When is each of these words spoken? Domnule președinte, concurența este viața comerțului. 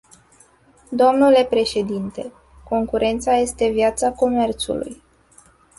Domnule 0.91 1.43
președinte, 1.49 2.31
concurența 2.69 3.33
este 3.35 3.69
viața 3.69 4.11
comerțului. 4.11 5.01